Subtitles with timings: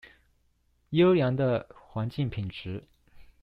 [0.91, 2.85] 優良的環境品質